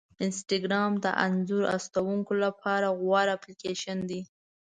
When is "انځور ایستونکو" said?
1.25-2.31